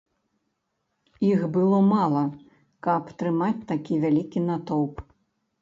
[1.31, 2.23] Іх было мала,
[2.87, 5.09] каб трымаць такі вялікі натоўп.